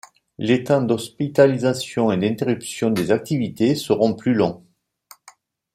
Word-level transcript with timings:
Les 0.39 0.63
temps 0.63 0.81
d'hospitalisation 0.81 2.11
et 2.11 2.17
d'interruption 2.17 2.89
des 2.89 3.11
activités 3.11 3.75
seront 3.75 4.15
plus 4.15 4.33
longs. 4.33 4.65